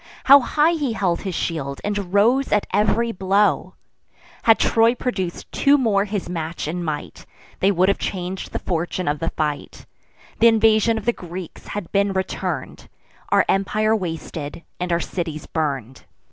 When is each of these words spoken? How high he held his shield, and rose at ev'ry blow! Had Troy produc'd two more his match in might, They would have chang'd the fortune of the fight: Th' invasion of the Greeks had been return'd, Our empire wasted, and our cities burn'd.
How 0.23 0.39
high 0.39 0.71
he 0.71 0.93
held 0.93 1.21
his 1.21 1.35
shield, 1.35 1.79
and 1.83 2.11
rose 2.11 2.51
at 2.51 2.65
ev'ry 2.73 3.11
blow! 3.11 3.75
Had 4.41 4.57
Troy 4.57 4.95
produc'd 4.95 5.45
two 5.51 5.77
more 5.77 6.05
his 6.05 6.27
match 6.27 6.67
in 6.67 6.83
might, 6.83 7.27
They 7.59 7.71
would 7.71 7.87
have 7.87 7.99
chang'd 7.99 8.47
the 8.51 8.57
fortune 8.57 9.07
of 9.07 9.19
the 9.19 9.29
fight: 9.29 9.85
Th' 10.39 10.45
invasion 10.45 10.97
of 10.97 11.05
the 11.05 11.13
Greeks 11.13 11.67
had 11.67 11.91
been 11.91 12.13
return'd, 12.13 12.89
Our 13.29 13.45
empire 13.47 13.95
wasted, 13.95 14.63
and 14.79 14.91
our 14.91 14.99
cities 14.99 15.45
burn'd. 15.45 16.03